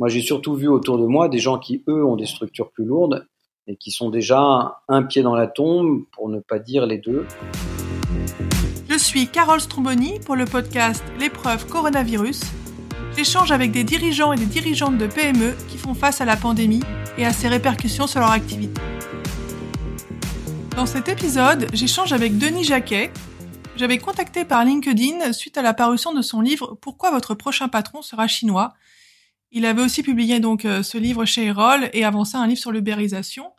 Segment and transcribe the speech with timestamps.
[0.00, 2.84] Moi, j'ai surtout vu autour de moi des gens qui, eux, ont des structures plus
[2.84, 3.28] lourdes
[3.68, 7.24] et qui sont déjà un pied dans la tombe, pour ne pas dire les deux.
[8.88, 12.40] Je suis Carole Stromboni pour le podcast L'épreuve coronavirus.
[13.16, 16.82] J'échange avec des dirigeants et des dirigeantes de PME qui font face à la pandémie
[17.16, 18.80] et à ses répercussions sur leur activité.
[20.74, 23.12] Dans cet épisode, j'échange avec Denis Jacquet.
[23.76, 28.02] J'avais contacté par LinkedIn suite à la parution de son livre Pourquoi votre prochain patron
[28.02, 28.74] sera chinois?
[29.54, 32.72] Il avait aussi publié donc euh, ce livre chez Erol et avancé un livre sur
[32.72, 33.52] l'ubérisation.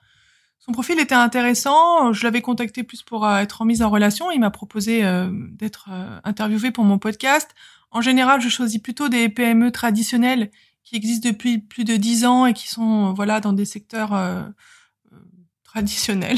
[0.60, 2.12] Son profil était intéressant.
[2.12, 4.30] Je l'avais contacté plus pour euh, être en mise en relation.
[4.30, 5.90] Il m'a proposé euh, d'être
[6.26, 7.50] interviewé pour mon podcast.
[7.92, 10.52] En général, je choisis plutôt des PME traditionnelles
[10.84, 14.14] qui existent depuis plus de dix ans et qui sont voilà dans des secteurs
[15.64, 16.38] traditionnels.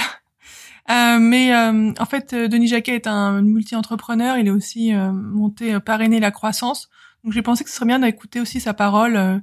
[0.88, 4.38] mais en fait, Denis Jacquet est un multi-entrepreneur.
[4.38, 6.90] Il est aussi monté parrainer la croissance.
[7.24, 9.16] Donc j'ai pensé que ce serait bien d'écouter aussi sa parole.
[9.16, 9.40] Euh.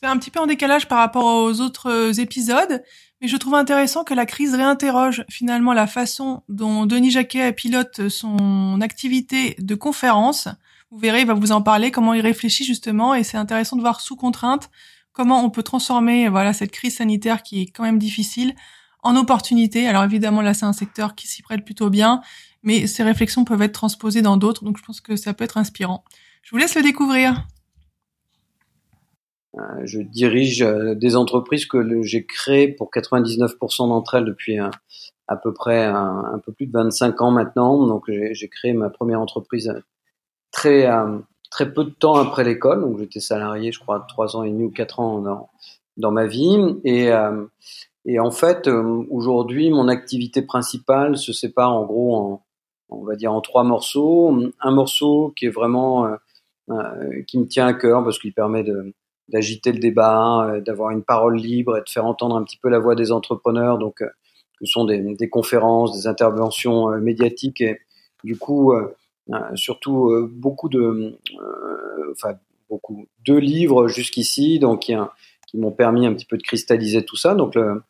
[0.00, 2.82] C'est un petit peu en décalage par rapport aux autres euh, épisodes,
[3.20, 8.08] mais je trouve intéressant que la crise réinterroge finalement la façon dont Denis Jacquet pilote
[8.08, 10.48] son activité de conférence.
[10.90, 13.80] Vous verrez, il va vous en parler, comment il réfléchit justement, et c'est intéressant de
[13.82, 14.70] voir sous contrainte
[15.18, 18.54] comment on peut transformer voilà cette crise sanitaire qui est quand même difficile
[19.02, 19.88] en opportunité.
[19.88, 22.22] Alors évidemment là c'est un secteur qui s'y prête plutôt bien,
[22.62, 25.56] mais ces réflexions peuvent être transposées dans d'autres, donc je pense que ça peut être
[25.56, 26.04] inspirant.
[26.42, 27.46] Je vous laisse le découvrir.
[29.58, 34.68] Euh, je dirige euh, des entreprises que j'ai créées pour 99% d'entre elles depuis euh,
[35.26, 37.86] à peu près un, peu plus de 25 ans maintenant.
[37.86, 39.74] Donc j'ai créé ma première entreprise
[40.52, 40.88] très
[41.50, 42.80] très peu de temps après l'école.
[42.80, 45.48] Donc j'étais salarié, je crois, trois ans et demi ou quatre ans
[45.98, 46.56] dans, ma vie.
[46.84, 48.68] Et, en fait,
[49.10, 52.40] aujourd'hui, mon activité principale se sépare en gros
[52.88, 54.34] on va dire en trois morceaux.
[54.60, 56.08] Un morceau qui est vraiment
[57.26, 58.64] qui me tient à cœur parce qu'il permet
[59.28, 62.68] d'agiter le débat, euh, d'avoir une parole libre et de faire entendre un petit peu
[62.68, 63.78] la voix des entrepreneurs.
[63.78, 64.08] Donc, euh,
[64.60, 67.78] ce sont des, conférences, des interventions médiatiques et
[68.24, 68.72] du coup,
[69.54, 71.16] surtout beaucoup de,
[72.10, 72.34] enfin
[72.68, 74.94] beaucoup de livres jusqu'ici, donc qui,
[75.46, 77.36] qui m'ont permis un petit peu de cristalliser tout ça.
[77.36, 77.84] Donc le,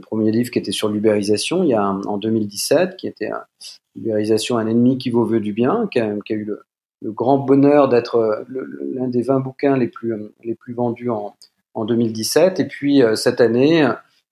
[0.00, 3.30] premier livre qui était sur l'ubérisation, il y a en 2017, qui était
[3.96, 6.62] l'ubérisation un ennemi qui vaut veut du bien, qui a eu le,
[7.02, 8.44] le grand bonheur d'être euh,
[8.94, 11.34] l'un des 20 bouquins les plus, euh, les plus vendus en,
[11.74, 12.60] en 2017.
[12.60, 13.86] Et puis euh, cette année,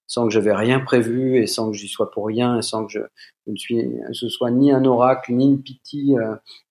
[0.06, 2.92] sans que j'avais rien prévu et sans que j'y sois pour rien et sans que
[2.92, 3.00] je,
[3.46, 6.16] ne suis, ce soit ni un oracle, ni une pitié,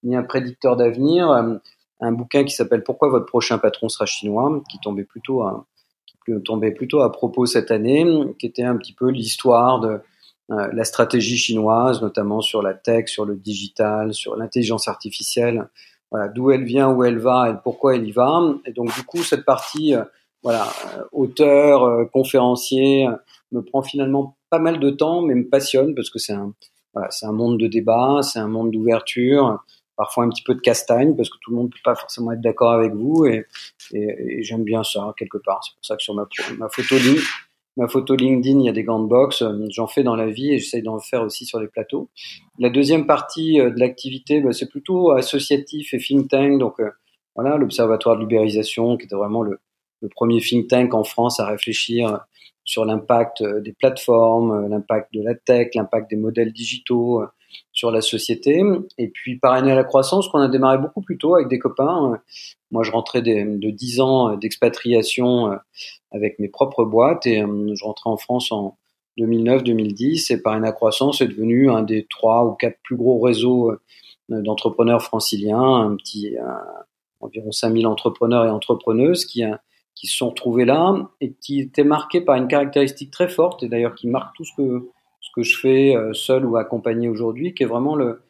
[0.03, 1.29] ni un prédicteur d'avenir,
[2.01, 5.65] un bouquin qui s'appelle Pourquoi votre prochain patron sera chinois, qui tombait plutôt à,
[6.05, 8.05] qui tombait plutôt à propos cette année,
[8.39, 9.99] qui était un petit peu l'histoire de
[10.49, 15.69] la stratégie chinoise, notamment sur la tech, sur le digital, sur l'intelligence artificielle,
[16.11, 18.41] voilà, d'où elle vient, où elle va et pourquoi elle y va.
[18.65, 20.03] Et donc du coup, cette partie, euh,
[20.43, 20.67] voilà,
[20.97, 23.07] euh, auteur, euh, conférencier,
[23.51, 26.53] me prend finalement pas mal de temps, mais me passionne parce que c'est un,
[26.93, 29.59] voilà, c'est un monde de débat, c'est un monde d'ouverture,
[29.95, 32.41] parfois un petit peu de castagne parce que tout le monde peut pas forcément être
[32.41, 33.45] d'accord avec vous et,
[33.93, 35.63] et, j'aime bien ça quelque part.
[35.63, 36.27] C'est pour ça que sur ma,
[36.57, 36.95] ma photo
[37.79, 39.41] ma photo LinkedIn, il y a des grandes box.
[39.41, 42.09] Euh, j'en fais dans la vie et j'essaye d'en faire aussi sur les plateaux.
[42.59, 46.59] La deuxième partie euh, de l'activité, bah, c'est plutôt associatif et think tank.
[46.59, 46.89] Donc euh,
[47.35, 49.59] voilà, l'Observatoire de l'ubérisation, qui était vraiment le,
[50.11, 52.25] premier think tank en France à réfléchir
[52.65, 57.21] sur l'impact des plateformes, l'impact de la tech, l'impact des modèles digitaux
[57.71, 58.61] sur la société.
[58.97, 62.19] Et puis parrainer à la croissance, qu'on a démarré beaucoup plus tôt avec des copains.
[62.71, 65.57] Moi, je rentrais de 10 ans d'expatriation
[66.11, 68.77] avec mes propres boîtes et euh, je rentrais en France en
[69.19, 74.41] 2009-2010 et Parina Croissance est devenu un des trois ou quatre plus gros réseaux euh,
[74.41, 76.35] d'entrepreneurs franciliens, un petit
[77.19, 79.43] environ 5000 entrepreneurs et entrepreneuses qui,
[79.95, 83.67] qui se sont retrouvés là et qui étaient marqués par une caractéristique très forte et
[83.67, 84.89] d'ailleurs qui marque tout ce que,
[85.29, 88.21] ce que je fais euh, seul ou accompagné aujourd'hui, qui est vraiment le,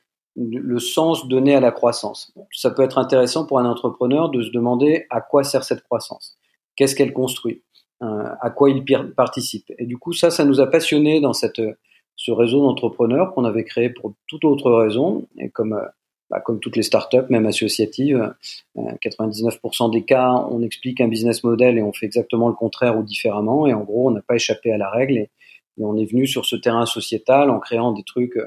[0.80, 2.34] sens donné à la croissance.
[2.52, 6.38] Ça peut être intéressant pour un entrepreneur de se demander à quoi sert cette croissance,
[6.76, 7.64] qu'est-ce qu'elle construit,
[8.02, 8.84] euh, à quoi il
[9.16, 9.72] participe?
[9.78, 13.90] Et du coup, ça, ça nous a passionnés dans ce réseau d'entrepreneurs qu'on avait créé
[13.90, 15.28] pour toute autre raison.
[15.38, 15.86] Et comme, euh,
[16.30, 18.34] bah, toutes les startups, même associatives,
[18.76, 22.98] 99% euh, des cas, on explique un business model et on fait exactement le contraire
[22.98, 23.66] ou différemment.
[23.66, 25.28] Et en gros, on n'a pas échappé à la règle
[25.86, 28.38] on est venu sur ce terrain sociétal en créant des trucs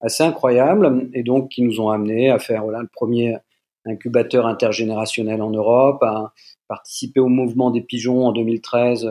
[0.00, 3.36] assez incroyables et donc qui nous ont amené à faire voilà, le premier
[3.84, 6.32] incubateur intergénérationnel en Europe, à
[6.68, 9.08] participer au mouvement des pigeons en 2013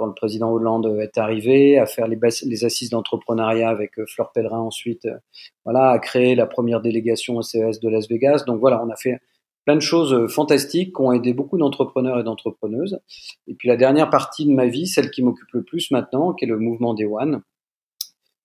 [0.00, 4.60] quand le président Hollande est arrivé, à faire les, assises d'entrepreneuriat avec euh, Fleur Pellerin
[4.60, 5.18] ensuite, euh,
[5.66, 8.44] voilà, à créer la première délégation CES de Las Vegas.
[8.46, 9.18] Donc voilà, on a fait
[9.64, 13.00] plein de choses fantastiques qui ont aidé beaucoup d'entrepreneurs et d'entrepreneuses.
[13.46, 16.44] Et puis la dernière partie de ma vie, celle qui m'occupe le plus maintenant, qui
[16.44, 17.42] est le mouvement des One,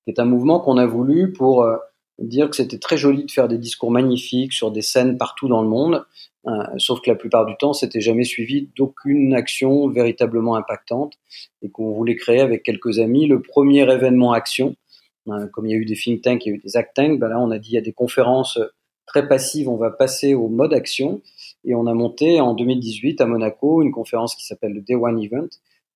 [0.06, 1.78] qui est un mouvement qu'on a voulu pour euh,
[2.20, 5.62] dire que c'était très joli de faire des discours magnifiques sur des scènes partout dans
[5.62, 6.06] le monde,
[6.48, 11.14] euh, sauf que la plupart du temps, c'était jamais suivi d'aucune action véritablement impactante,
[11.62, 14.76] et qu'on voulait créer avec quelques amis le premier événement action.
[15.28, 16.96] Euh, comme il y a eu des think tanks, il y a eu des act
[16.96, 18.60] tanks, ben là on a dit il y a des conférences
[19.06, 21.22] très passives, on va passer au mode action,
[21.64, 25.22] et on a monté en 2018 à Monaco une conférence qui s'appelle le Day One
[25.22, 25.50] Event,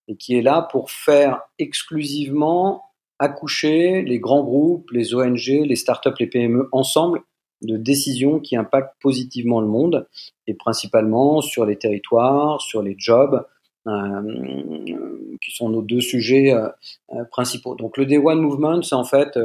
[0.07, 2.83] et qui est là pour faire exclusivement
[3.19, 7.21] accoucher les grands groupes, les ONG, les startups, les PME ensemble
[7.61, 10.07] de décisions qui impactent positivement le monde
[10.47, 13.45] et principalement sur les territoires, sur les jobs,
[13.87, 16.69] euh, qui sont nos deux sujets euh,
[17.13, 17.75] euh, principaux.
[17.75, 19.37] Donc le Day One Movement, c'est en fait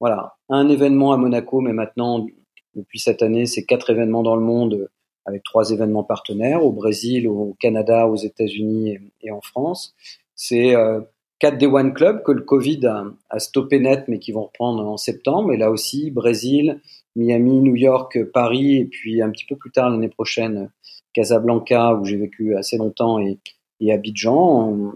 [0.00, 2.26] voilà un événement à Monaco, mais maintenant
[2.78, 4.88] depuis cette année, c'est quatre événements dans le monde
[5.26, 9.94] avec trois événements partenaires au Brésil, au Canada, aux États-Unis et, en France.
[10.34, 10.74] C'est
[11.38, 14.96] quatre Day One Club que le Covid a, stoppé net, mais qui vont reprendre en
[14.96, 15.52] septembre.
[15.52, 16.80] Et là aussi, Brésil,
[17.14, 20.70] Miami, New York, Paris, et puis un petit peu plus tard l'année prochaine,
[21.12, 23.38] Casablanca, où j'ai vécu assez longtemps, et,
[23.80, 24.92] et Abidjan, où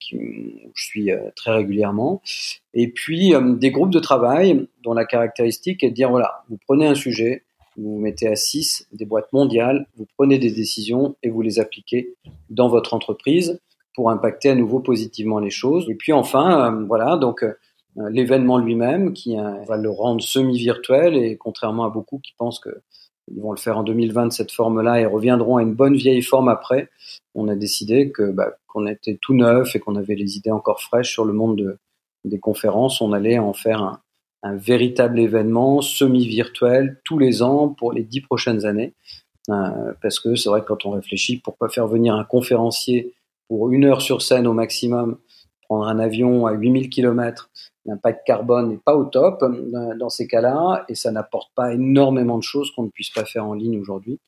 [0.00, 2.20] je suis euh, très régulièrement.
[2.74, 6.58] Et puis euh, des groupes de travail dont la caractéristique est de dire, voilà, vous
[6.66, 7.44] prenez un sujet,
[7.76, 11.60] vous vous mettez à 6, des boîtes mondiales, vous prenez des décisions et vous les
[11.60, 12.14] appliquez
[12.50, 13.60] dans votre entreprise
[13.98, 15.90] pour impacter à nouveau positivement les choses.
[15.90, 17.54] Et puis enfin, euh, voilà, donc euh,
[18.10, 22.82] l'événement lui-même qui euh, va le rendre semi-virtuel et contrairement à beaucoup qui pensent que
[23.34, 26.22] ils vont le faire en 2020 de cette forme-là et reviendront à une bonne vieille
[26.22, 26.88] forme après.
[27.34, 30.80] On a décidé que bah, qu'on était tout neuf et qu'on avait les idées encore
[30.80, 31.78] fraîches sur le monde de,
[32.24, 33.00] des conférences.
[33.00, 34.00] On allait en faire un,
[34.42, 38.94] un véritable événement semi-virtuel tous les ans pour les dix prochaines années.
[39.50, 43.14] Euh, parce que c'est vrai que quand on réfléchit, pourquoi faire venir un conférencier
[43.48, 45.16] pour une heure sur scène au maximum,
[45.68, 47.50] prendre un avion à 8000 km,
[47.84, 52.38] l'impact carbone n'est pas au top euh, dans ces cas-là et ça n'apporte pas énormément
[52.38, 54.18] de choses qu'on ne puisse pas faire en ligne aujourd'hui.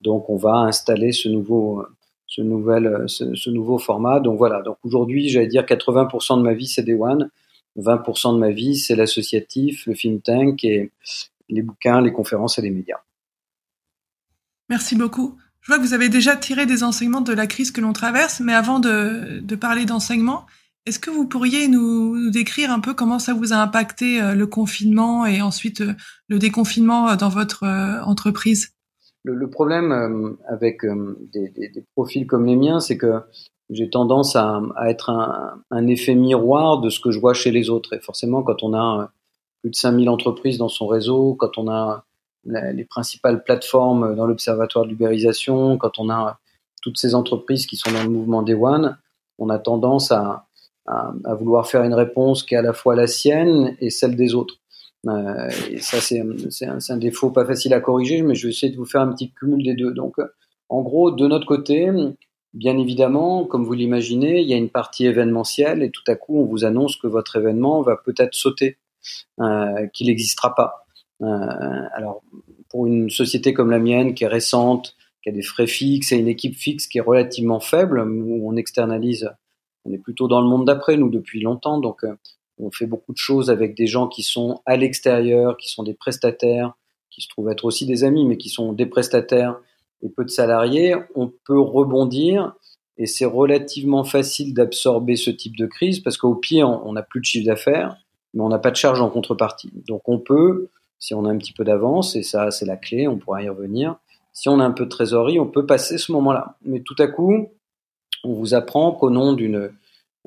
[0.00, 1.84] Donc on va installer ce nouveau
[2.26, 4.20] ce nouvel ce, nouveau format.
[4.20, 4.62] Donc voilà.
[4.62, 7.30] Donc aujourd'hui, j'allais dire 80% de ma vie c'est Day One,
[7.78, 10.90] 20% de ma vie c'est l'associatif, le think tank et
[11.48, 12.98] les bouquins, les conférences et les médias.
[14.68, 15.36] Merci beaucoup.
[15.60, 18.40] Je vois que vous avez déjà tiré des enseignements de la crise que l'on traverse,
[18.40, 20.46] mais avant de, de parler d'enseignement,
[20.86, 24.46] est-ce que vous pourriez nous, décrire un peu comment ça vous a impacté euh, le
[24.46, 25.94] confinement et ensuite euh,
[26.28, 27.64] le déconfinement euh, dans votre
[28.06, 28.72] entreprise?
[29.24, 30.82] Le, problème avec
[31.32, 33.14] des, profils comme les miens, c'est que
[33.70, 37.68] j'ai tendance à, être un, un, effet miroir de ce que je vois chez les
[37.68, 37.92] autres.
[37.92, 39.10] Et forcément, quand on a
[39.62, 42.04] plus de 5000 entreprises dans son réseau, quand on a
[42.44, 46.38] les principales plateformes dans l'observatoire de l'ubérisation, quand on a
[46.80, 48.96] toutes ces entreprises qui sont dans le mouvement des One,
[49.38, 50.45] on a tendance à,
[50.86, 54.34] à, vouloir faire une réponse qui est à la fois la sienne et celle des
[54.34, 54.56] autres.
[55.08, 55.50] Euh,
[55.80, 58.84] ça, c'est un, un, défaut pas facile à corriger, mais je vais essayer de vous
[58.84, 59.92] faire un petit cumul des deux.
[59.92, 60.16] Donc,
[60.68, 61.90] en gros, de notre côté,
[62.56, 66.40] bien évidemment, comme vous l'imaginez, il y a une partie événementielle et tout à coup,
[66.40, 68.78] on vous annonce que votre événement va peut-être sauter,
[69.40, 70.86] euh, qu'il n'existera pas.
[71.22, 72.22] Euh, alors,
[72.68, 76.16] pour une société comme la mienne, qui est récente, qui a des frais fixes et
[76.16, 79.30] une équipe fixe qui est relativement faible, où on externalise,
[79.86, 82.14] on est plutôt dans le monde d'après, nous, depuis longtemps, donc euh,
[82.58, 85.94] on fait beaucoup de choses avec des gens qui sont à l'extérieur, qui sont des
[85.94, 86.74] prestataires,
[87.10, 89.58] qui se trouvent être aussi des amis, mais qui sont des prestataires
[90.02, 92.54] et peu de salariés, on peut rebondir
[92.98, 97.20] et c'est relativement facile d'absorber ce type de crise parce qu'au pire, on n'a plus
[97.20, 97.96] de chiffre d'affaires,
[98.34, 99.72] mais on n'a pas de charge en contrepartie.
[99.86, 100.68] Donc on peut
[100.98, 103.48] si on a un petit peu d'avance, et ça c'est la clé, on pourra y
[103.48, 103.96] revenir,
[104.32, 106.56] si on a un peu de trésorerie, on peut passer ce moment-là.
[106.62, 107.48] Mais tout à coup,
[108.26, 109.70] on vous apprend qu'au nom d'une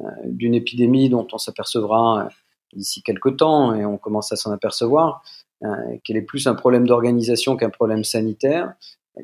[0.01, 2.29] euh, d'une épidémie dont on s'apercevra euh,
[2.73, 5.21] d'ici quelques temps, et on commence à s'en apercevoir,
[5.63, 5.67] euh,
[6.03, 8.73] qu'elle est plus un problème d'organisation qu'un problème sanitaire,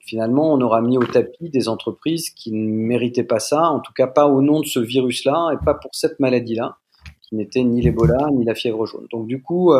[0.02, 3.94] finalement, on aura mis au tapis des entreprises qui ne méritaient pas ça, en tout
[3.94, 6.78] cas pas au nom de ce virus-là, et pas pour cette maladie-là,
[7.22, 9.08] qui n'était ni l'Ebola, ni la fièvre jaune.
[9.12, 9.72] Donc du coup,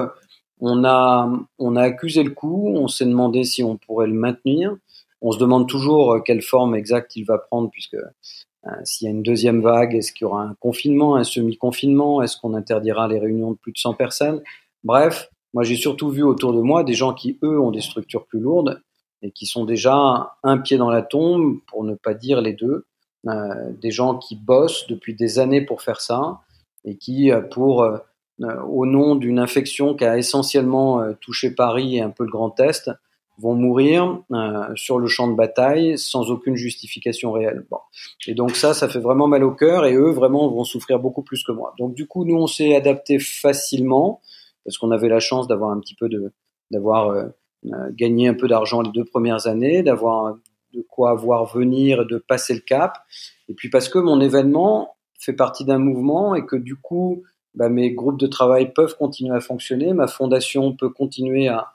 [0.62, 4.78] on a, on a accusé le coup, on s'est demandé si on pourrait le maintenir.
[5.22, 7.98] On se demande toujours quelle forme exacte il va prendre, puisque
[8.84, 12.38] s'il y a une deuxième vague, est-ce qu'il y aura un confinement, un semi-confinement, est-ce
[12.38, 14.42] qu'on interdira les réunions de plus de 100 personnes?
[14.84, 18.26] Bref, moi j'ai surtout vu autour de moi des gens qui, eux, ont des structures
[18.26, 18.82] plus lourdes
[19.22, 22.86] et qui sont déjà un pied dans la tombe, pour ne pas dire les deux.
[23.28, 26.42] Euh, des gens qui bossent depuis des années pour faire ça
[26.84, 27.84] et qui, pour
[28.42, 32.30] euh, au nom d'une infection qui a essentiellement euh, touché Paris et un peu le
[32.30, 32.92] Grand Est,
[33.38, 37.66] vont mourir euh, sur le champ de bataille sans aucune justification réelle.
[37.70, 37.78] Bon.
[38.28, 41.22] Et donc ça, ça fait vraiment mal au cœur et eux vraiment vont souffrir beaucoup
[41.22, 41.74] plus que moi.
[41.78, 44.22] Donc du coup, nous on s'est adapté facilement
[44.64, 46.32] parce qu'on avait la chance d'avoir un petit peu de
[46.72, 47.26] d'avoir euh,
[47.66, 50.36] euh, gagné un peu d'argent les deux premières années, d'avoir
[50.74, 52.98] de quoi voir venir de passer le cap.
[53.50, 57.24] Et puis parce que mon événement fait partie d'un mouvement et que du coup,
[57.54, 61.75] bah, mes groupes de travail peuvent continuer à fonctionner, ma fondation peut continuer à,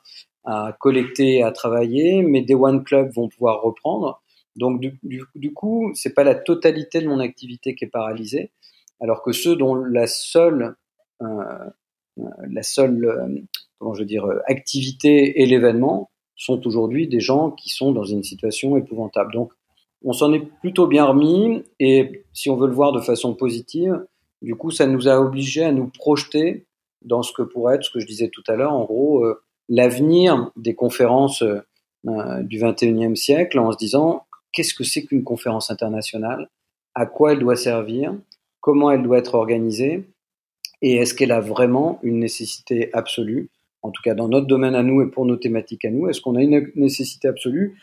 [0.51, 4.21] à collecter, à travailler, mes Day One Club vont pouvoir reprendre.
[4.57, 8.51] Donc du, du, du coup, c'est pas la totalité de mon activité qui est paralysée,
[9.01, 10.75] alors que ceux dont la seule,
[11.23, 11.27] euh,
[12.19, 13.29] euh la seule, euh,
[13.79, 18.25] comment je veux dire, activité et l'événement sont aujourd'hui des gens qui sont dans une
[18.25, 19.33] situation épouvantable.
[19.33, 19.53] Donc
[20.03, 24.05] on s'en est plutôt bien remis et si on veut le voir de façon positive,
[24.43, 26.67] du coup, ça nous a obligés à nous projeter
[27.03, 29.25] dans ce que pourrait être ce que je disais tout à l'heure, en gros,
[29.71, 35.71] l'avenir des conférences euh, du 21e siècle en se disant qu'est-ce que c'est qu'une conférence
[35.71, 36.51] internationale,
[36.95, 38.15] à quoi elle doit servir,
[38.61, 40.05] comment elle doit être organisée,
[40.83, 43.49] et est-ce qu'elle a vraiment une nécessité absolue,
[43.83, 46.21] en tout cas dans notre domaine à nous et pour nos thématiques à nous, est-ce
[46.21, 47.79] qu'on a une nécessité absolue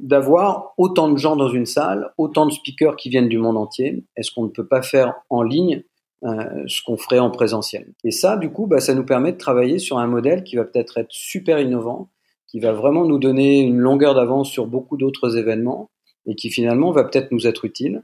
[0.00, 4.04] d'avoir autant de gens dans une salle, autant de speakers qui viennent du monde entier?
[4.16, 5.82] Est-ce qu'on ne peut pas faire en ligne
[6.24, 7.92] euh, ce qu'on ferait en présentiel.
[8.04, 10.64] Et ça, du coup, bah, ça nous permet de travailler sur un modèle qui va
[10.64, 12.08] peut-être être super innovant,
[12.46, 15.90] qui va vraiment nous donner une longueur d'avance sur beaucoup d'autres événements
[16.26, 18.02] et qui finalement va peut-être nous être utile.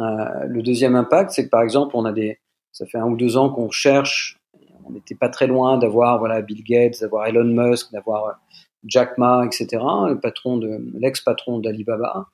[0.00, 0.04] Euh,
[0.48, 2.38] le deuxième impact, c'est que par exemple, on a des,
[2.72, 4.38] ça fait un ou deux ans qu'on cherche,
[4.84, 8.40] on n'était pas très loin d'avoir voilà Bill Gates, d'avoir Elon Musk, d'avoir
[8.84, 9.68] Jack Ma, etc.,
[10.08, 12.26] le patron de l'ex-patron d'Alibaba.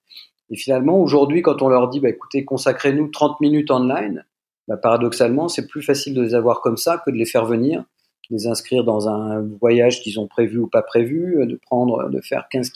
[0.50, 4.24] Et finalement, aujourd'hui, quand on leur dit, bah, écoutez, consacrez-nous 30 minutes online,
[4.68, 7.84] bah, paradoxalement, c'est plus facile de les avoir comme ça que de les faire venir,
[8.30, 12.46] les inscrire dans un voyage qu'ils ont prévu ou pas prévu, de prendre, de faire
[12.50, 12.72] 15,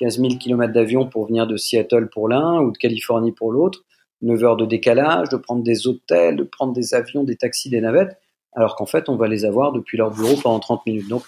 [0.00, 3.84] 15 000 km d'avion pour venir de Seattle pour l'un ou de Californie pour l'autre,
[4.22, 7.82] 9 heures de décalage, de prendre des hôtels, de prendre des avions, des taxis, des
[7.82, 8.18] navettes,
[8.52, 11.08] alors qu'en fait, on va les avoir depuis leur bureau pendant 30 minutes.
[11.08, 11.22] Donc,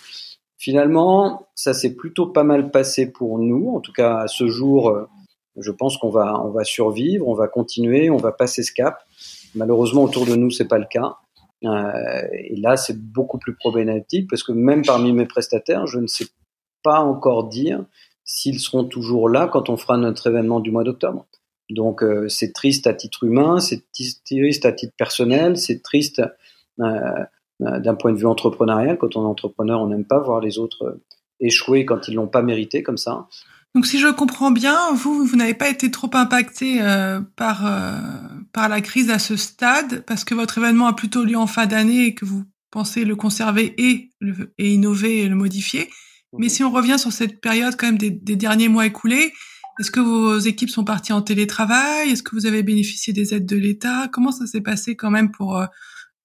[0.57, 3.75] finalement, ça s'est plutôt pas mal passé pour nous.
[3.77, 5.07] En tout cas, à ce jour, euh,
[5.61, 9.05] je pense qu'on va, on va survivre, on va continuer, on va passer ce cap.
[9.55, 11.17] Malheureusement, autour de nous, c'est pas le cas.
[11.65, 16.07] Euh, et là, c'est beaucoup plus problématique parce que même parmi mes prestataires, je ne
[16.07, 16.27] sais
[16.83, 17.85] pas encore dire
[18.25, 21.27] s'ils seront toujours là quand on fera notre événement du mois d'octobre.
[21.71, 26.23] Donc, euh, c'est triste à titre humain, c'est triste à titre personnel, c'est triste
[26.81, 27.25] euh,
[27.61, 28.97] d'un point de vue entrepreneurial.
[28.97, 31.01] Quand on est entrepreneur, on n'aime pas voir les autres
[31.41, 33.27] échouer quand ils l'ont pas mérité comme ça.
[33.75, 36.81] Donc si je comprends bien, vous, vous n'avez pas été trop impacté
[37.37, 37.65] par,
[38.53, 41.67] par la crise à ce stade, parce que votre événement a plutôt lieu en fin
[41.67, 45.89] d'année et que vous pensez le conserver et, le, et innover et le modifier.
[46.39, 46.51] Mais mhm.
[46.51, 49.33] si on revient sur cette période quand même des, des derniers mois écoulés,
[49.79, 52.11] est-ce que vos équipes sont parties en télétravail?
[52.11, 54.09] Est-ce que vous avez bénéficié des aides de l'État?
[54.13, 55.67] Comment ça s'est passé quand même pour, euh,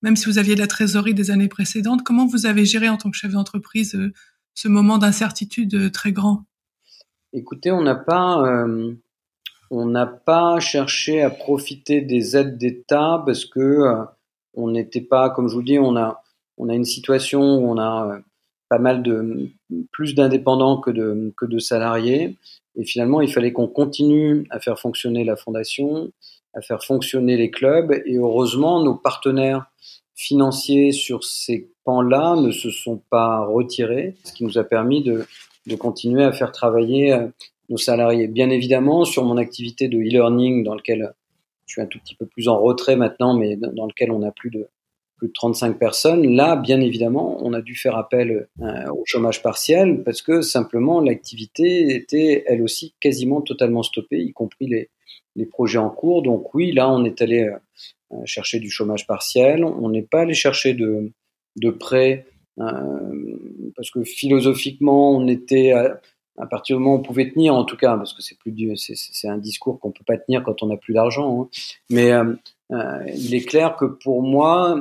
[0.01, 2.97] même si vous aviez de la trésorerie des années précédentes, comment vous avez géré en
[2.97, 4.11] tant que chef d'entreprise euh,
[4.55, 6.45] ce moment d'incertitude très grand?
[7.31, 8.93] Écoutez, on n'a pas, euh,
[9.75, 14.03] on n'a pas cherché à profiter des aides d'État parce que euh,
[14.53, 16.21] on n'était pas, comme je vous dis, on a,
[16.57, 18.19] on a une situation où on a euh,
[18.69, 19.49] pas mal de
[19.91, 22.37] plus d'indépendants que de que de salariés.
[22.75, 26.11] Et finalement il fallait qu'on continue à faire fonctionner la fondation,
[26.53, 27.91] à faire fonctionner les clubs.
[28.05, 29.65] Et heureusement nos partenaires
[30.15, 35.25] financiers sur ces pans-là ne se sont pas retirés, ce qui nous a permis de
[35.65, 37.27] de continuer à faire travailler euh,
[37.69, 38.27] nos salariés.
[38.27, 41.13] Bien évidemment, sur mon activité de e-learning, dans lequel
[41.65, 44.31] je suis un tout petit peu plus en retrait maintenant, mais dans lequel on a
[44.31, 44.67] plus de
[45.17, 49.43] plus de 35 personnes, là, bien évidemment, on a dû faire appel euh, au chômage
[49.43, 54.89] partiel parce que simplement l'activité était elle aussi quasiment totalement stoppée, y compris les,
[55.35, 56.23] les projets en cours.
[56.23, 57.49] Donc oui, là, on est allé
[58.11, 59.63] euh, chercher du chômage partiel.
[59.63, 61.11] On n'est pas allé chercher de,
[61.57, 62.25] de prêts
[62.59, 65.99] euh, parce que philosophiquement, on était à,
[66.37, 68.53] à, partir du moment où on pouvait tenir, en tout cas, parce que c'est plus
[68.75, 71.41] c'est un discours qu'on peut pas tenir quand on n'a plus d'argent.
[71.41, 71.49] Hein.
[71.89, 72.33] Mais euh,
[72.71, 74.79] euh, il est clair que pour moi,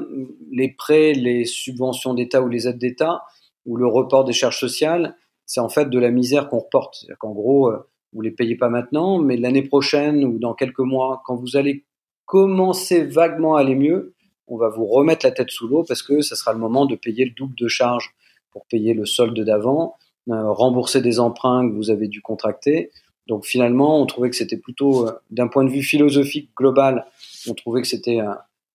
[0.50, 3.22] les prêts, les subventions d'État ou les aides d'État
[3.66, 5.16] ou le report des charges sociales,
[5.46, 6.96] c'est en fait de la misère qu'on reporte.
[6.96, 7.78] C'est-à-dire qu'en gros, euh,
[8.12, 11.84] vous les payez pas maintenant, mais l'année prochaine ou dans quelques mois, quand vous allez
[12.26, 14.14] commencer vaguement à aller mieux,
[14.48, 16.96] on va vous remettre la tête sous l'eau parce que ça sera le moment de
[16.96, 18.14] payer le double de charges
[18.50, 19.96] pour payer le solde d'avant,
[20.28, 22.90] rembourser des emprunts que vous avez dû contracter.
[23.26, 27.06] Donc finalement, on trouvait que c'était plutôt, euh, d'un point de vue philosophique global,
[27.48, 28.18] on trouvait que c'était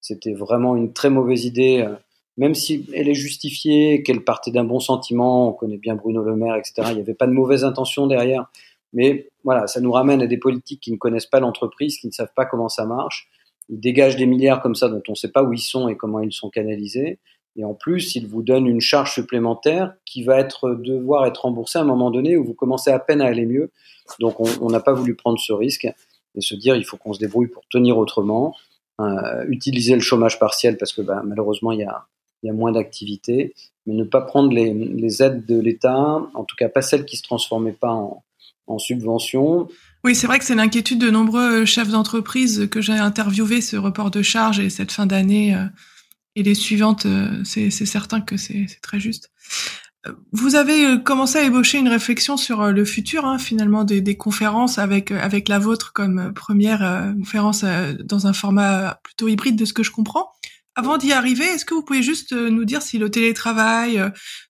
[0.01, 1.85] c'était vraiment une très mauvaise idée
[2.37, 6.35] même si elle est justifiée, qu'elle partait d'un bon sentiment, on connaît bien Bruno Le
[6.35, 6.89] Maire, etc.
[6.89, 8.45] Il n'y avait pas de mauvaise intention derrière.
[8.93, 12.11] Mais voilà, ça nous ramène à des politiques qui ne connaissent pas l'entreprise, qui ne
[12.11, 13.27] savent pas comment ça marche.
[13.69, 15.97] Ils dégagent des milliards comme ça dont on ne sait pas où ils sont et
[15.97, 17.17] comment ils sont canalisés.
[17.57, 21.79] Et en plus, ils vous donnent une charge supplémentaire qui va être devoir être remboursée
[21.79, 23.71] à un moment donné où vous commencez à peine à aller mieux.
[24.19, 25.87] Donc, on n'a pas voulu prendre ce risque
[26.37, 28.55] et se dire il faut qu'on se débrouille pour tenir autrement,
[29.01, 32.05] euh, utiliser le chômage partiel parce que bah, malheureusement il y a,
[32.53, 33.53] moins d'activité,
[33.85, 37.23] mais ne pas prendre les, aides de l'État, en tout cas pas celles qui se
[37.23, 38.23] transformaient pas en,
[38.67, 39.67] en subvention.
[40.05, 44.11] Oui, c'est vrai que c'est l'inquiétude de nombreux chefs d'entreprise que j'ai interviewé ce report
[44.11, 45.65] de charge et cette fin d'année euh,
[46.37, 49.31] et les suivantes, euh, c'est certain que c'est très juste.
[50.31, 54.01] Vous avez euh, commencé à ébaucher une réflexion sur euh, le futur, hein, finalement, des,
[54.01, 57.65] des, conférences avec euh, avec la vôtre comme première conférence
[58.03, 60.31] dans un format plutôt hybride de ce que je comprends.
[60.75, 63.99] Avant d'y arriver, est-ce que vous pouvez juste nous dire si le télétravail,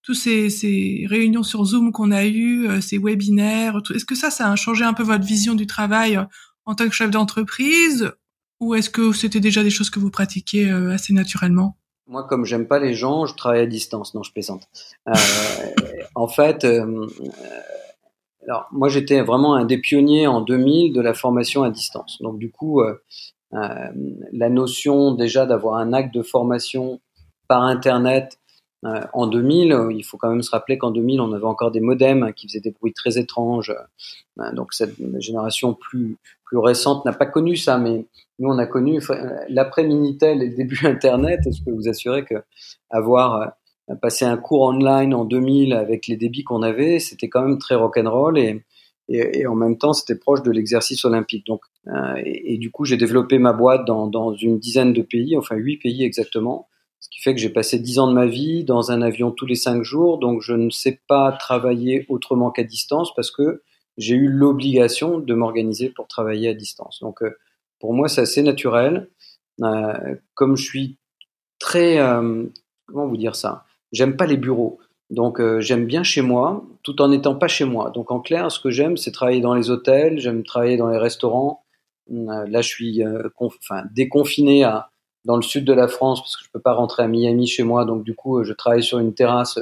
[0.03, 4.51] tous ces, ces, réunions sur Zoom qu'on a eues, ces webinaires, est-ce que ça, ça
[4.51, 6.19] a changé un peu votre vision du travail
[6.65, 8.11] en tant que chef d'entreprise,
[8.59, 11.77] ou est-ce que c'était déjà des choses que vous pratiquiez assez naturellement?
[12.07, 14.13] Moi, comme j'aime pas les gens, je travaille à distance.
[14.13, 14.69] Non, je plaisante.
[15.09, 15.13] Euh,
[16.15, 17.05] en fait, euh,
[18.43, 22.17] alors moi, j'étais vraiment un des pionniers en 2000 de la formation à distance.
[22.21, 22.95] Donc, du coup, euh,
[23.53, 23.89] euh
[24.31, 27.01] la notion déjà d'avoir un acte de formation
[27.49, 28.39] par Internet
[28.85, 31.79] euh, en 2000, il faut quand même se rappeler qu'en 2000, on avait encore des
[31.79, 33.73] modems qui faisaient des bruits très étranges.
[34.39, 38.05] Euh, donc cette génération plus plus récente n'a pas connu ça, mais
[38.39, 39.01] nous on a connu
[39.49, 41.41] l'après Minitel et le début Internet.
[41.51, 42.35] Je peux vous assurer que
[42.89, 43.53] avoir
[43.89, 47.57] euh, passé un cours online en 2000 avec les débits qu'on avait, c'était quand même
[47.57, 48.63] très rock'n'roll et,
[49.09, 51.45] et, et en même temps c'était proche de l'exercice olympique.
[51.47, 51.61] Donc
[52.23, 55.55] et, et, du coup j'ai développé ma boîte dans, dans une dizaine de pays, enfin
[55.55, 56.67] huit pays exactement
[57.07, 59.45] ce qui fait que j'ai passé dix ans de ma vie dans un avion tous
[59.45, 63.63] les cinq jours, donc je ne sais pas travailler autrement qu'à distance parce que
[63.97, 66.99] j'ai eu l'obligation de m'organiser pour travailler à distance.
[67.01, 67.37] Donc euh,
[67.79, 69.07] pour moi, c'est assez naturel.
[69.63, 70.97] Euh, comme je suis
[71.59, 72.43] très, euh,
[72.87, 73.63] comment vous dire ça?
[73.93, 74.79] J'aime pas les bureaux.
[75.09, 77.89] Donc euh, j'aime bien chez moi, tout en n'étant pas chez moi.
[77.91, 80.97] Donc en clair, ce que j'aime, c'est travailler dans les hôtels, j'aime travailler dans les
[80.97, 81.63] restaurants.
[82.09, 83.01] là, je suis
[83.37, 84.89] enfin, déconfiné à,
[85.27, 87.63] dans le sud de la France parce que je peux pas rentrer à Miami chez
[87.63, 87.83] moi.
[87.83, 89.59] Donc du coup, je travaille sur une terrasse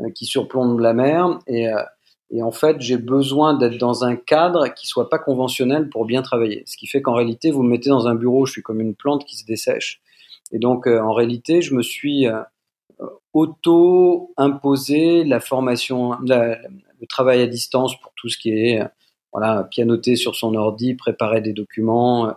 [0.00, 1.82] euh, qui surplombe la mer et, euh,
[2.30, 6.20] et en fait, j'ai besoin d'être dans un cadre qui soit pas conventionnel pour bien
[6.20, 6.62] travailler.
[6.66, 8.94] Ce qui fait qu'en réalité, vous me mettez dans un bureau, je suis comme une
[8.94, 10.02] plante qui se dessèche.
[10.52, 12.26] Et donc, euh, en réalité, je me suis
[13.32, 18.82] auto-imposé la formation, le travail à distance pour tout ce qui est
[19.32, 22.34] voilà, pianoter sur son ordi, préparer des documents,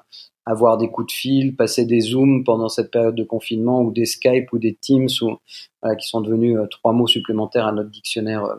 [0.52, 4.06] avoir des coups de fil, passer des zooms pendant cette période de confinement ou des
[4.06, 5.10] Skype ou des Teams
[6.00, 8.56] qui sont devenus euh, trois mots supplémentaires à notre dictionnaire euh,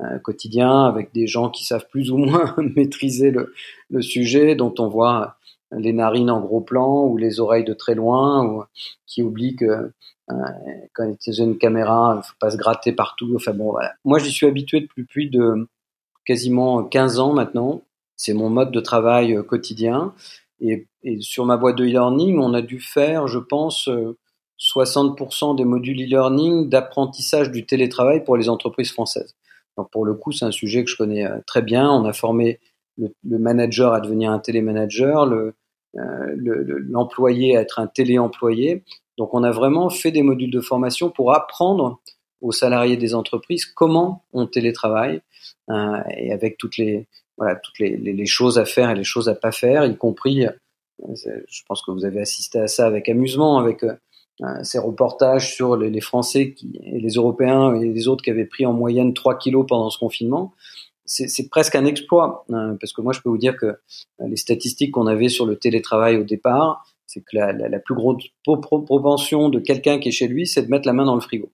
[0.00, 4.88] euh, quotidien avec des gens qui savent plus ou moins maîtriser le, sujet, dont on
[4.88, 5.36] voit
[5.70, 8.64] les narines en gros plan ou les oreilles de très loin, ou
[9.06, 9.92] qui oublient que
[10.94, 13.32] quand il y a une caméra, il faut pas se gratter partout.
[13.36, 13.74] Enfin bon.
[14.04, 15.68] Moi, j'y suis habitué depuis plus de
[16.24, 17.82] quasiment 15 ans maintenant.
[18.16, 20.14] C'est mon mode de travail quotidien.
[20.60, 20.86] Et,
[21.20, 23.88] sur ma boîte de e-learning, on a dû faire, je pense,
[24.58, 29.34] 60% euh, des modules e-learning d'apprentissage du télétravail pour les entreprises françaises.
[29.76, 31.90] Donc pour le coup, c'est un sujet que je connais euh, très bien.
[31.90, 32.60] On a formé
[32.96, 35.54] le, le manager à devenir un télémanager, le,
[35.96, 36.34] euh,
[36.88, 38.84] l'employé à être un téléemployé.
[39.18, 42.00] Donc on a vraiment fait des modules de formation pour apprendre
[42.40, 45.22] aux salariés des entreprises comment on télétravaille
[46.16, 49.52] et avec toutes les voilà toutes les, choses à faire et les choses à pas
[49.52, 50.46] faire, y compris,
[51.02, 51.14] euh,
[51.48, 53.94] je pense que vous avez assisté à ça avec amusement, avec euh,
[54.42, 58.66] euh, ces reportages sur les, Français et les Européens et les autres qui avaient pris
[58.66, 60.52] en moyenne 3 kilos pendant ce confinement.
[61.06, 63.76] C'est presque un exploit, hein, parce que moi je peux vous dire que
[64.20, 69.50] les statistiques qu'on avait sur le télétravail au départ, c'est que la, plus grosse propension
[69.50, 71.52] de quelqu'un qui est chez lui, c'est de mettre la main dans le frigo.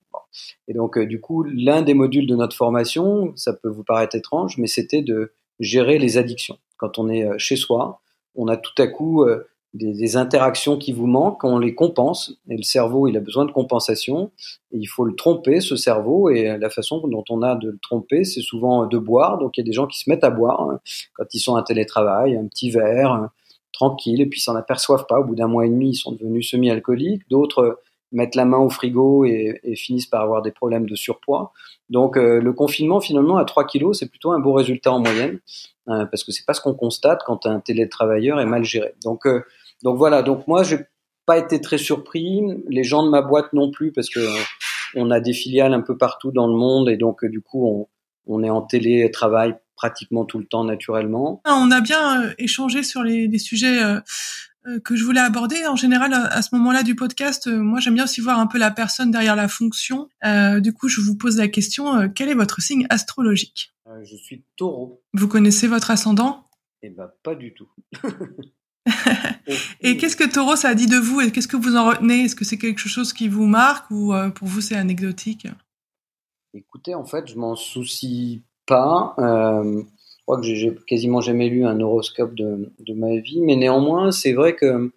[0.68, 4.56] Et donc, du coup, l'un des modules de notre formation, ça peut vous paraître étrange,
[4.56, 6.58] mais c'était de gérer les addictions.
[6.76, 8.00] Quand on est euh, chez soi,
[8.34, 12.56] on a tout à coup euh, des, interactions qui vous manquent, on les compense, et
[12.56, 14.32] le cerveau, il a besoin de compensation,
[14.72, 17.78] et il faut le tromper, ce cerveau, et la façon dont on a de le
[17.78, 20.30] tromper, c'est souvent de boire, donc il y a des gens qui se mettent à
[20.30, 20.80] boire hein,
[21.14, 23.30] quand ils sont à télétravail, un petit verre, hein,
[23.72, 26.50] tranquille, et puis s'en aperçoivent pas, au bout d'un mois et demi, ils sont devenus
[26.50, 27.80] semi-alcooliques, d'autres
[28.12, 31.52] mettent la main au frigo et, et, finissent par avoir des problèmes de surpoids.
[31.88, 35.40] Donc euh, le confinement finalement à 3 kilos, c'est plutôt un beau résultat en moyenne
[35.88, 38.94] euh, parce que c'est pas ce qu'on constate quand un télétravailleur est mal géré.
[39.04, 39.42] Donc euh,
[39.82, 40.78] donc voilà, donc moi j'ai
[41.26, 42.42] pas été très surpris.
[42.68, 44.20] Les gens de ma boîte non plus, parce que
[44.96, 47.88] on a des filiales un peu partout dans le monde et donc du coup on,
[48.26, 51.40] on est en télétravail pratiquement tout le temps naturellement.
[51.44, 54.00] Ah, on a bien euh, échangé sur les, les sujets euh, euh,
[54.84, 55.66] que je voulais aborder.
[55.66, 58.70] En général, à ce moment-là du podcast, moi j'aime bien aussi voir un peu la
[58.70, 60.08] personne derrière la fonction.
[60.58, 63.72] du coup, je vous pose la question quel est votre signe astrologique?
[64.02, 65.02] Je suis Taureau.
[65.14, 66.46] Vous connaissez votre ascendant?
[66.82, 67.68] Eh ben, pas du tout.
[69.80, 71.20] et qu'est-ce que Taureau ça a dit de vous?
[71.20, 72.24] Et qu'est-ce que vous en retenez?
[72.24, 75.48] Est-ce que c'est quelque chose qui vous marque ou pour vous c'est anecdotique?
[76.54, 79.14] Écoutez, en fait, je m'en soucie pas.
[80.30, 84.32] Crois que j'ai quasiment jamais lu un horoscope de, de ma vie, mais néanmoins, c'est
[84.32, 84.92] vrai que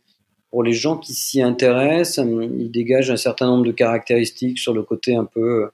[0.52, 4.84] pour les gens qui s'y intéressent, il dégage un certain nombre de caractéristiques sur le
[4.84, 5.69] côté un peu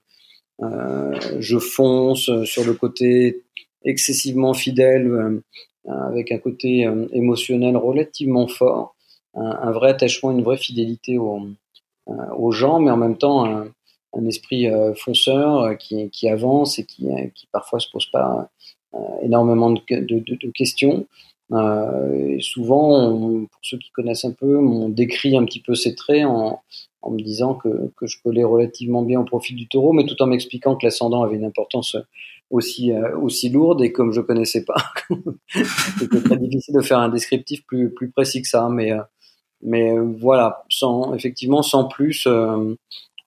[0.62, 3.43] euh, je fonce, sur le côté
[3.84, 5.41] excessivement fidèle, euh,
[6.08, 8.95] avec un côté euh, émotionnel relativement fort,
[9.34, 13.67] un, vrai attachement, une vraie fidélité euh, aux gens, mais en même temps un,
[14.13, 18.50] un esprit fonceur qui, qui, avance et qui, qui parfois se pose pas
[19.21, 21.08] énormément de, de, de, de questions.
[21.52, 23.12] Euh, et souvent,
[23.52, 26.62] pour ceux qui connaissent un peu, on décrit un petit peu ces traits en,
[27.02, 30.21] en me disant que, que, je collais relativement bien au profil du taureau, mais tout
[30.21, 31.95] en m'expliquant que l'ascendant avait une importance
[32.52, 34.93] aussi, euh, aussi lourde et comme je connaissais pas,
[35.99, 38.69] c'était très difficile de faire un descriptif plus, plus précis que ça.
[38.69, 38.91] Mais,
[39.62, 42.75] mais voilà, sans, effectivement, sans plus, euh,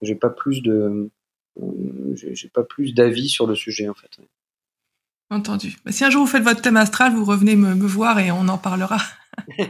[0.01, 1.11] j'ai pas plus de
[1.61, 4.11] euh, j'ai pas plus d'avis sur le sujet en fait.
[5.33, 5.77] Entendu.
[5.85, 8.31] Bah, si un jour vous faites votre thème astral, vous revenez me, me voir et
[8.31, 8.99] on en parlera.
[9.59, 9.65] euh,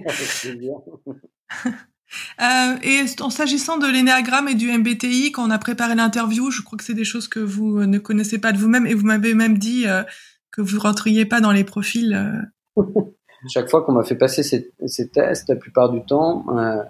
[2.83, 6.77] et en s'agissant de l'énéagramme et du MBTI, quand on a préparé l'interview, je crois
[6.77, 9.57] que c'est des choses que vous ne connaissez pas de vous-même et vous m'avez même
[9.57, 10.03] dit euh,
[10.51, 12.43] que vous rentriez pas dans les profils.
[12.77, 12.83] Euh...
[13.49, 16.83] Chaque fois qu'on m'a fait passer ces, ces, tests, la plupart du temps, euh,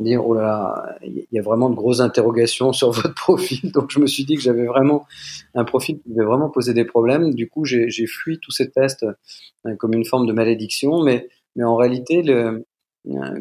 [0.00, 3.72] dire oh là là, il y a vraiment de grosses interrogations sur votre profil.
[3.72, 5.06] Donc je me suis dit que j'avais vraiment
[5.54, 7.34] un profil qui devait vraiment poser des problèmes.
[7.34, 9.06] Du coup, j'ai fui tous ces tests
[9.66, 11.02] euh, comme une forme de malédiction.
[11.02, 12.60] Mais, mais en réalité, euh,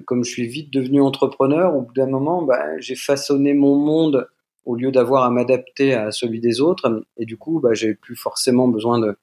[0.06, 4.28] comme je suis vite devenu entrepreneur, au bout d'un moment, bah, j'ai façonné mon monde
[4.66, 7.04] au lieu d'avoir à m'adapter à celui des autres.
[7.18, 9.18] Et du coup, bah, j'ai plus forcément besoin de,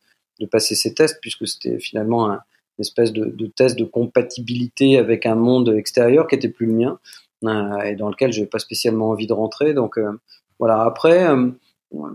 [0.50, 2.40] passer ces tests puisque c'était finalement un,
[2.78, 6.98] espèce de, de, test de compatibilité avec un monde extérieur qui était plus le mien
[7.44, 9.74] euh, et dans lequel j'avais pas spécialement envie de rentrer.
[9.74, 10.12] Donc euh,
[10.58, 10.82] voilà.
[10.82, 11.50] Après, euh,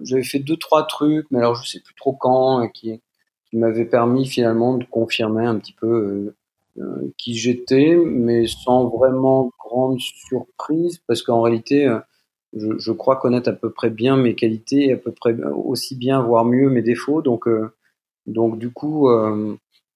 [0.03, 3.01] j'avais fait deux trois trucs, mais alors je sais plus trop quand, qui,
[3.49, 6.33] qui m'avaient permis finalement de confirmer un petit peu
[7.17, 11.91] qui j'étais, mais sans vraiment grande surprise, parce qu'en réalité,
[12.53, 16.21] je, je, crois connaître à peu près bien mes qualités, à peu près aussi bien,
[16.21, 17.23] voire mieux mes défauts.
[17.23, 17.47] Donc,
[18.27, 19.09] donc du coup,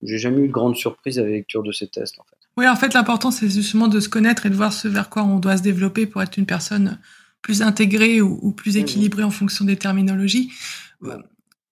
[0.04, 2.20] j'ai jamais eu de grande surprise à la lecture de ces tests.
[2.20, 2.38] En fait.
[2.58, 5.24] Oui, en fait, l'important, c'est justement de se connaître et de voir ce vers quoi
[5.24, 7.00] on doit se développer pour être une personne
[7.42, 8.82] plus intégrée ou, ou plus mmh.
[8.82, 10.52] équilibrée en fonction des terminologies.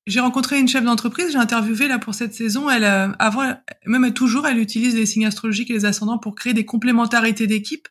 [0.08, 2.70] J'ai rencontré une chef d'entreprise, j'ai interviewé là pour cette saison.
[2.70, 3.54] Elle, euh, avant,
[3.86, 7.88] même toujours, elle utilise les signes astrologiques et les ascendants pour créer des complémentarités d'équipe.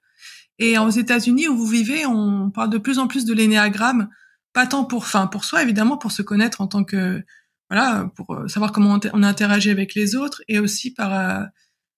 [0.59, 4.09] Et aux États-Unis, où vous vivez, on parle de plus en plus de l'énéagramme,
[4.53, 7.23] pas tant pour, enfin, pour soi évidemment, pour se connaître en tant que,
[7.71, 11.45] voilà, pour euh, savoir comment on interagit avec les autres, et aussi par euh,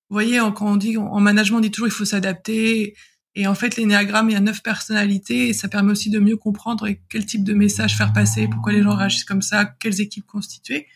[0.09, 2.97] vous voyez, quand on dit en management, on dit toujours il faut s'adapter.
[3.37, 6.37] Et en fait, l'énéagramme, il y a neuf personnalités et ça permet aussi de mieux
[6.37, 10.27] comprendre quel type de message faire passer, pourquoi les gens réagissent comme ça, quelles équipes
[10.27, 10.89] constituer.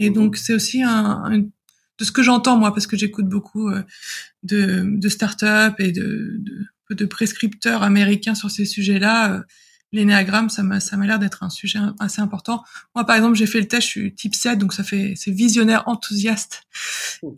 [0.00, 3.70] Et donc, c'est aussi un, un, de ce que j'entends moi, parce que j'écoute beaucoup
[3.70, 3.84] euh,
[4.42, 9.44] de, de start-up et de, de, de prescripteurs américains sur ces sujets-là.
[9.96, 12.62] L'énéagramme, ça m'a, ça m'a l'air d'être un sujet assez important.
[12.94, 15.30] Moi, par exemple, j'ai fait le test, je suis type 7, donc ça fait, c'est
[15.30, 16.64] visionnaire enthousiaste.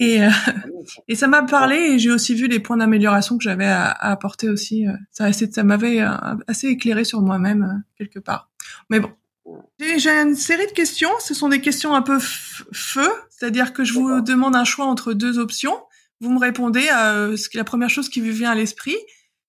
[0.00, 0.30] Et, euh,
[1.08, 4.10] et ça m'a parlé et j'ai aussi vu les points d'amélioration que j'avais à, à,
[4.10, 4.88] apporter aussi.
[4.88, 6.10] Euh, ça, ça m'avait euh,
[6.48, 8.50] assez éclairé sur moi-même, quelque part.
[8.90, 9.12] Mais bon.
[9.78, 11.10] J'ai une série de questions.
[11.20, 15.12] Ce sont des questions un peu feu, c'est-à-dire que je vous demande un choix entre
[15.12, 15.78] deux options.
[16.20, 18.96] Vous me répondez à ce la première chose qui vous vient à l'esprit.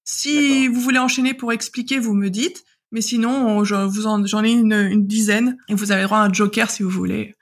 [0.03, 2.63] Si vous voulez enchaîner pour expliquer, vous me dites.
[2.91, 6.23] Mais sinon, je vous en, j'en ai une, une, dizaine et vous avez droit à
[6.23, 7.35] un joker si vous voulez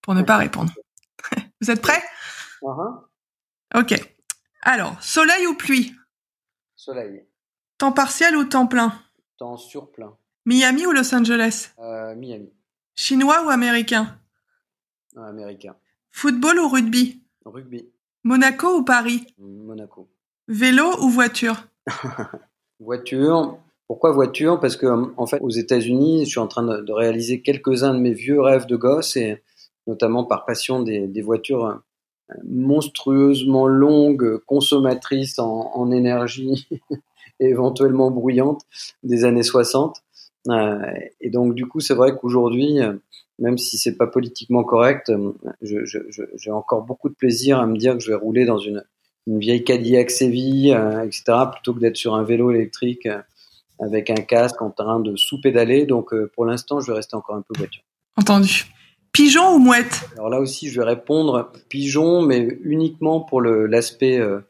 [0.00, 0.72] pour ne pas répondre.
[1.60, 2.02] vous êtes prêts?
[2.62, 3.04] Uh -huh.
[3.74, 3.94] Ok.
[4.62, 5.94] Alors, soleil ou pluie?
[6.74, 7.26] Soleil.
[7.76, 8.92] Temps partiel ou temps plein?
[9.36, 10.16] Temps surplein.
[10.46, 11.70] Miami ou Los Angeles?
[11.78, 12.50] Euh, Miami.
[12.94, 14.18] Chinois ou américain?
[15.16, 15.76] Euh, Américain.
[16.12, 17.22] Football ou rugby?
[17.44, 17.90] Rugby.
[18.22, 19.26] Monaco ou Paris?
[19.38, 20.08] Monaco.
[20.48, 21.66] Vélo ou voiture?
[22.80, 23.58] Voiture.
[23.86, 27.94] Pourquoi voiture Parce que en fait, aux États-Unis, je suis en train de, réaliser quelques-uns
[27.94, 29.42] de mes vieux rêves de gosse et
[29.86, 36.66] notamment par passion des, des voitures euh, monstrueusement longues, consommatrices en, en énergie
[37.40, 38.62] éventuellement bruyante
[39.02, 40.02] des années 60.
[41.20, 42.78] et donc du coup, c'est vrai qu'aujourd'hui,
[43.38, 45.12] même si c'est pas politiquement correct,
[45.60, 48.84] j'ai encore beaucoup de plaisir à me dire que je vais rouler dans une,
[49.26, 50.70] une vieille Cadillac Séville,
[51.04, 53.08] etc., plutôt que d'être sur un vélo électrique
[53.80, 55.86] avec un casque en train de sous-pédaler.
[55.86, 57.82] Donc pour l'instant, je vais rester encore un peu voiture.
[58.16, 58.66] Entendu.
[59.14, 60.08] Pigeon ou mouette?
[60.14, 64.40] Alors là aussi, je vais répondre pigeon, mais uniquement pour l'aspect euh,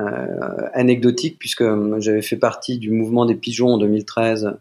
[0.00, 4.58] euh, anecdotique, puisque euh, j'avais fait partie du mouvement des pigeons en 2013,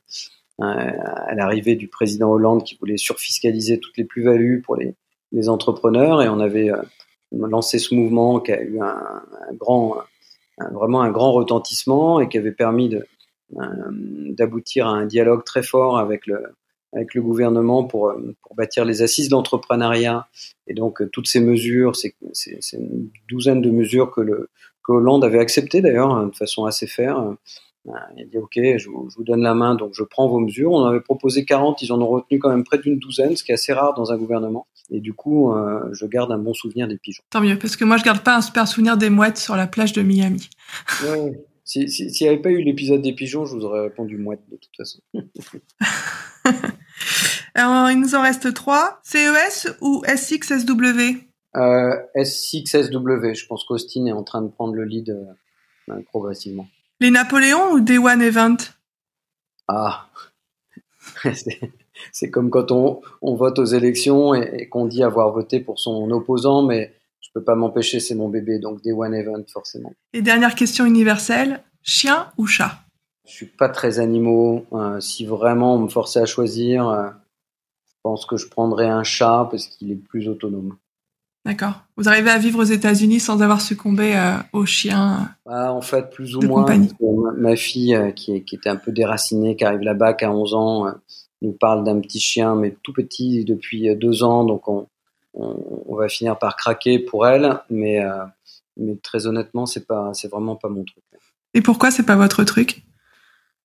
[0.59, 4.95] à l'arrivée du président Hollande qui voulait surfiscaliser toutes les plus-values pour les,
[5.31, 6.71] les, entrepreneurs, et on avait
[7.31, 9.21] lancé ce mouvement qui a eu un,
[9.53, 9.97] grand,
[10.71, 12.89] vraiment un grand retentissement et qui avait permis
[13.49, 16.43] d'aboutir à un dialogue très fort avec le,
[16.93, 20.27] avec le gouvernement pour, euh, pour bâtir les assises d'entrepreneuriat.
[20.67, 22.15] Et donc, euh, toutes ces mesures, c'est
[22.73, 24.49] une douzaine de mesures que, le,
[24.83, 27.19] que Hollande avait acceptées d'ailleurs, hein, de façon assez faire.
[27.19, 27.33] Euh,
[28.17, 30.39] il a dit OK, je vous, je vous, donne la main, donc je prends vos
[30.39, 30.71] mesures.
[30.71, 33.51] On avait proposé 40, ils en ont retenu quand même près d'une douzaine, ce qui
[33.51, 34.67] est assez rare dans un gouvernement.
[34.89, 35.53] Et du coup,
[35.93, 37.23] je garde un bon souvenir des pigeons.
[37.29, 39.67] Tant mieux, parce que moi, je garde pas un super souvenir des mouettes sur la
[39.67, 40.49] plage de Miami.
[41.01, 41.45] Ouais.
[41.67, 44.55] S'il si, n'y avait pas eu l'épisode des pigeons, je vous aurais répondu mouette de
[44.55, 45.01] toute façon.
[47.55, 49.01] Alors, il nous en reste trois.
[49.03, 51.27] CES ou SXSW
[51.57, 53.33] euh, SXSW.
[53.33, 56.67] Je pense qu'Austin est en train de prendre le lead euh, progressivement.
[57.01, 58.57] Les Napoléons ou Day One Event?
[59.67, 60.07] Ah,
[62.13, 66.09] c'est comme quand on, on, vote aux élections et, qu'on dit avoir voté pour son
[66.11, 66.93] opposant, mais
[67.37, 69.93] peux pas m'empêcher, c'est mon bébé, donc Day One Event forcément.
[70.13, 72.79] Et dernière question universelle, chien ou chat?
[73.27, 74.65] Je suis pas très animaux.
[74.73, 77.09] Euh, si vraiment on me forçait à choisir, euh,
[77.87, 80.77] je pense que je prendrais un chat parce qu'il est plus autonome.
[81.45, 81.81] D'accord.
[81.95, 86.09] Vous arrivez à vivre aux États-Unis sans avoir succombé euh, aux chiens bah, En fait,
[86.09, 86.65] plus ou moins.
[87.37, 90.85] Ma, fille, qui, qui, était un peu déracinée, qui arrive là-bas, qui a 11 ans,
[91.41, 94.43] nous parle d'un petit chien, mais tout petit depuis deux ans.
[94.43, 94.87] Donc, on,
[95.37, 98.25] on, va finir par craquer pour elle, mais, euh,
[98.75, 101.03] mais très honnêtement, c'est pas, c'est vraiment pas mon truc.
[101.53, 102.83] Et pourquoi c'est pas votre truc?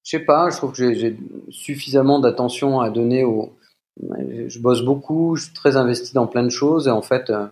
[0.03, 0.51] Je sais pas.
[0.51, 1.17] Je trouve que j'ai
[1.51, 3.57] suffisamment d'attention à donner au.
[4.01, 7.47] Je bosse beaucoup, je suis très investi dans plein de choses et en fait, euh,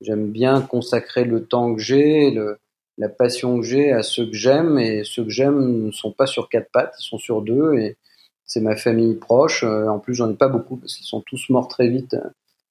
[0.00, 2.58] j'aime bien consacrer le temps que j'ai, le,
[2.98, 6.26] la passion que j'ai à ceux que j'aime et ceux que j'aime ne sont pas
[6.26, 7.96] sur quatre pattes, ils sont sur deux et
[8.44, 9.62] c'est ma famille proche.
[9.62, 12.16] Euh, en plus, j'en ai pas beaucoup parce qu'ils sont tous morts très vite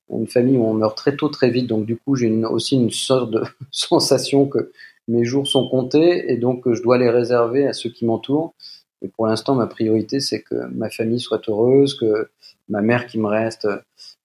[0.09, 1.67] une famille où on meurt très tôt, très vite.
[1.67, 4.71] Donc du coup, j'ai aussi une sorte de sensation que
[5.07, 8.53] mes jours sont comptés et donc que je dois les réserver à ceux qui m'entourent.
[9.01, 12.29] Et pour l'instant, ma priorité, c'est que ma famille soit heureuse, que
[12.69, 13.67] ma mère qui me reste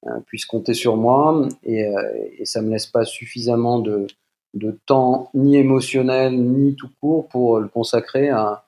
[0.06, 1.46] euh, puisse compter sur moi.
[1.64, 2.02] Et, euh,
[2.38, 4.06] et, ça me laisse pas suffisamment de,
[4.86, 8.64] temps, ni émotionnel, ni tout court, pour le consacrer à,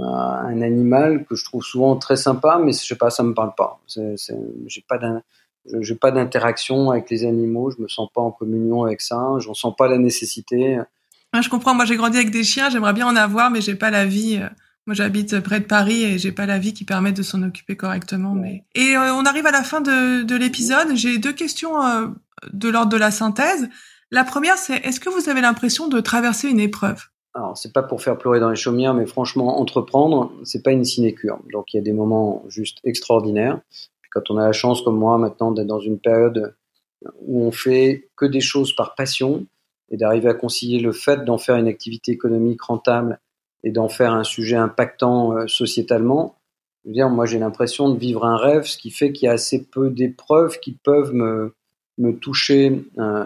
[0.00, 3.34] à, un animal que je trouve souvent très sympa, mais je sais pas, ça me
[3.34, 3.78] parle pas.
[3.86, 5.22] J'ai pas d'un
[5.66, 9.20] je n'ai pas d'interaction avec les animaux, je me sens pas en communion avec ça,
[9.38, 10.78] je sens pas la nécessité.
[11.40, 11.74] je comprends.
[11.74, 14.38] Moi, j'ai grandi avec des chiens, j'aimerais bien en avoir, mais j'ai pas la vie.
[14.40, 14.48] Euh,
[14.86, 17.76] moi, j'habite près de Paris et j'ai pas la vie qui permet de s'en occuper
[17.76, 18.34] correctement.
[18.34, 20.96] Mais et euh, on arrive à la fin de, de l'épisode.
[20.96, 22.08] J'ai deux questions euh,
[22.52, 23.68] de l'ordre de la synthèse.
[24.10, 27.04] La première, c'est est-ce que vous avez l'impression de traverser une épreuve?
[27.34, 30.84] Alors, c'est pas pour faire pleurer dans les chaumières, mais franchement, entreprendre, c'est pas une
[30.84, 31.38] sinécure.
[31.50, 33.60] Donc, il y a des moments juste extraordinaires
[34.12, 36.54] quand on a la chance, comme moi, maintenant, d'être dans une période
[37.20, 39.46] où on fait que des choses par passion
[39.90, 43.20] et d'arriver à concilier le fait d'en faire une activité économique rentable
[43.64, 46.36] et d'en faire un sujet impactant euh, sociétalement,
[46.82, 49.28] je veux dire, moi j'ai l'impression de vivre un rêve, ce qui fait qu'il y
[49.28, 51.54] a assez peu d'épreuves qui peuvent me,
[51.98, 53.24] me toucher euh,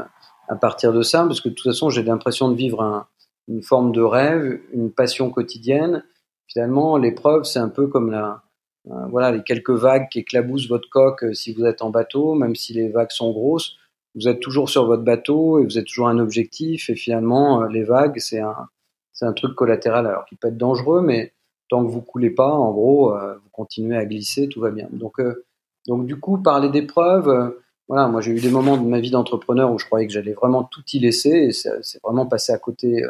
[0.48, 3.06] à partir de ça, parce que de toute façon j'ai l'impression de vivre un,
[3.48, 6.04] une forme de rêve, une passion quotidienne.
[6.48, 8.42] Finalement, l'épreuve, c'est un peu comme la,
[9.10, 12.54] voilà, les quelques vagues qui éclaboussent votre coque euh, si vous êtes en bateau, même
[12.54, 13.76] si les vagues sont grosses,
[14.14, 16.88] vous êtes toujours sur votre bateau et vous êtes toujours un objectif.
[16.88, 18.68] Et finalement, euh, les vagues, c'est un,
[19.12, 21.32] c'est un truc collatéral, alors qui peut être dangereux, mais
[21.68, 24.86] tant que vous coulez pas, en gros, vous continuez à glisser, tout va bien.
[24.92, 25.20] Donc,
[25.88, 27.56] donc du coup, parler d'épreuves,
[27.88, 30.34] voilà, moi j'ai eu des moments de ma vie d'entrepreneur où je croyais que j'allais
[30.34, 33.02] vraiment tout y laisser, et c'est vraiment passé à côté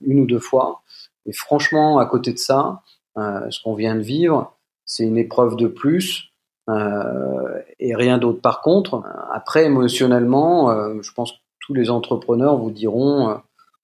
[0.00, 0.82] une ou deux fois.
[1.26, 2.80] Et franchement, à côté de ça,
[3.16, 6.32] ce qu'on vient de vivre, c'est une épreuve de plus
[6.68, 8.40] euh, et rien d'autre.
[8.40, 13.34] Par contre, après émotionnellement, euh, je pense que tous les entrepreneurs vous diront euh,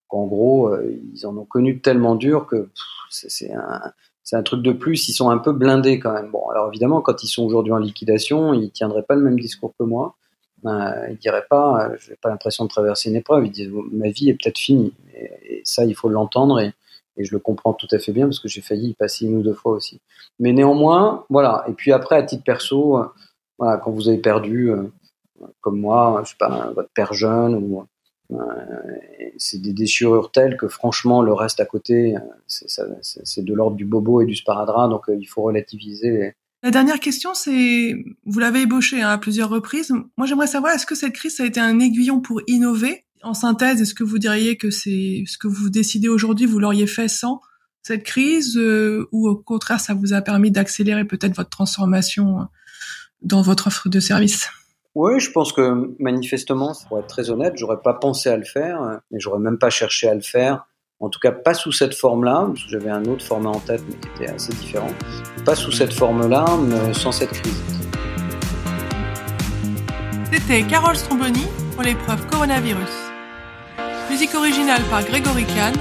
[0.09, 0.75] qu'en gros,
[1.13, 2.71] ils en ont connu tellement dur que
[3.11, 5.09] c'est un, truc de plus.
[5.09, 6.31] Ils sont un peu blindés quand même.
[6.31, 9.75] Bon, alors évidemment, quand ils sont aujourd'hui en liquidation, ils tiendraient pas le même discours
[9.79, 10.17] que moi.
[10.65, 13.47] Ils diraient pas, je n'ai pas l'impression de traverser une épreuve.
[13.47, 14.95] Ils disent, ma vie est peut-être finie.
[15.15, 16.59] Et, ça, il faut l'entendre
[17.19, 19.37] et je le comprends tout à fait bien parce que j'ai failli y passer une
[19.37, 20.01] ou deux fois aussi.
[20.39, 21.65] Mais néanmoins, voilà.
[21.69, 22.99] Et puis après, à titre perso,
[23.59, 24.71] voilà, quand vous avez perdu,
[25.61, 27.85] comme moi, je sais pas, votre père jeune ou
[29.37, 32.15] c'est des déchirures telles que franchement le reste à côté
[32.47, 37.35] c'est de l'ordre du bobo et du sparadrap donc il faut relativiser la dernière question,
[37.35, 37.95] c'est,
[38.27, 39.95] vous l'avez ébauché hein, à plusieurs reprises.
[40.17, 43.35] Moi, j'aimerais savoir, est-ce que cette crise ça a été un aiguillon pour innover En
[43.35, 47.09] synthèse, est-ce que vous diriez que c'est ce que vous décidez aujourd'hui, vous l'auriez fait
[47.09, 47.41] sans
[47.83, 52.45] cette crise, euh, ou au contraire, ça vous a permis d'accélérer peut-être votre transformation euh,
[53.23, 54.51] dans votre offre de service?
[54.95, 59.01] Oui, je pense que manifestement, pour être très honnête, j'aurais pas pensé à le faire,
[59.13, 60.67] et j'aurais même pas cherché à le faire
[61.01, 63.83] en tout cas pas sous cette forme-là, parce que j'avais un autre format en tête
[63.89, 64.91] mais qui était assez différent,
[65.45, 67.63] pas sous cette forme-là, mais sans cette crise.
[70.33, 73.08] C'était Carole Stromboni pour l'épreuve coronavirus.
[74.19, 75.73] Musique originale par Grégory Kahn.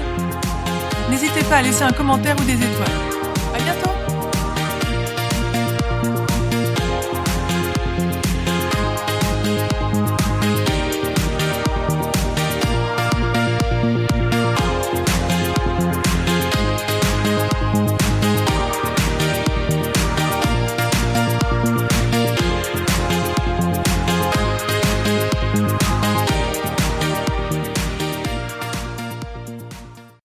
[1.10, 3.07] N'hésitez pas à laisser un commentaire ou des étoiles.